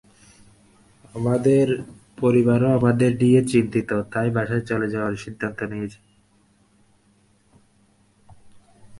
[1.15, 1.65] আমাদের
[2.17, 5.99] পরিবারও আমাদের নিয়ে চিন্তিত, তাই বাসায় চলে যাওয়ার সিদ্ধান্ত নিয়েছি।